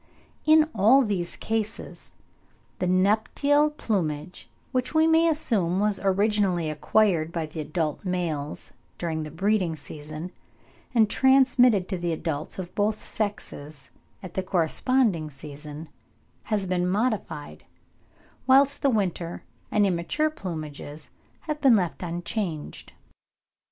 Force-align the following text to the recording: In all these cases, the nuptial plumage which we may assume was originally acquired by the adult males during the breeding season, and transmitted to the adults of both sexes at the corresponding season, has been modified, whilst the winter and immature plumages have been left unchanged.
In 0.47 0.67
all 0.73 1.03
these 1.03 1.35
cases, 1.35 2.13
the 2.79 2.87
nuptial 2.87 3.69
plumage 3.69 4.49
which 4.71 4.95
we 4.95 5.05
may 5.05 5.27
assume 5.27 5.79
was 5.79 5.99
originally 6.01 6.71
acquired 6.71 7.31
by 7.31 7.45
the 7.45 7.59
adult 7.61 8.03
males 8.03 8.71
during 8.97 9.21
the 9.21 9.29
breeding 9.29 9.75
season, 9.75 10.31
and 10.95 11.07
transmitted 11.07 11.87
to 11.87 11.99
the 11.99 12.13
adults 12.13 12.57
of 12.57 12.73
both 12.73 13.03
sexes 13.03 13.91
at 14.23 14.33
the 14.33 14.41
corresponding 14.41 15.29
season, 15.29 15.87
has 16.45 16.65
been 16.65 16.89
modified, 16.89 17.63
whilst 18.47 18.81
the 18.81 18.89
winter 18.89 19.43
and 19.69 19.85
immature 19.85 20.31
plumages 20.31 21.11
have 21.41 21.61
been 21.61 21.75
left 21.75 22.01
unchanged. 22.01 22.93